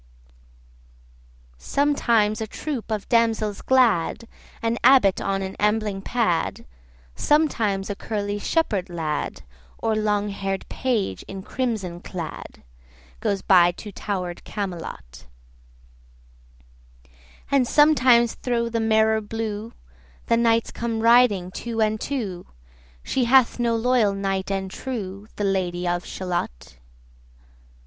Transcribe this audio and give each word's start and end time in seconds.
Sometimes 1.59 2.41
a 2.41 2.47
troop 2.47 2.89
of 2.89 3.07
damsels 3.07 3.61
glad, 3.61 4.21
55 4.61 4.63
An 4.63 4.77
abbot 4.83 5.21
on 5.21 5.43
an 5.43 5.55
ambling 5.59 6.01
pad, 6.01 6.65
Sometimes 7.15 7.87
a 7.87 7.93
curly 7.95 8.39
shepherd 8.39 8.89
lad, 8.89 9.43
Or 9.77 9.95
long 9.95 10.29
hair'd 10.29 10.67
page 10.69 11.21
in 11.27 11.43
crimson 11.43 11.99
clad, 11.99 12.63
Goes 13.19 13.43
by 13.43 13.73
to 13.73 13.91
tower'd 13.91 14.43
Camelot; 14.43 15.27
And 17.51 17.67
sometimes 17.67 18.33
thro' 18.33 18.69
the 18.69 18.79
mirror 18.79 19.21
blue 19.21 19.69
60 20.21 20.25
The 20.25 20.37
knights 20.37 20.71
come 20.71 21.01
riding 21.01 21.51
two 21.51 21.79
and 21.79 22.01
two: 22.01 22.47
She 23.03 23.25
hath 23.25 23.59
no 23.59 23.75
loyal 23.75 24.15
knight 24.15 24.49
and 24.49 24.71
true, 24.71 25.27
The 25.35 25.43
Lady 25.43 25.87
of 25.87 26.05
Shalott. 26.07 26.79